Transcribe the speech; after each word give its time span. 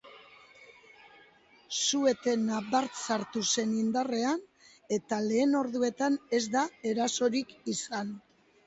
Su-etena 1.81 2.63
bart 2.71 2.97
sartu 3.03 3.45
zen 3.55 3.77
indarrean, 3.83 4.43
eta 5.01 5.23
lehen 5.29 5.55
orduetan 5.65 6.21
ez 6.41 6.45
da 6.59 6.67
erasorik 6.95 7.57
izan. 7.79 8.17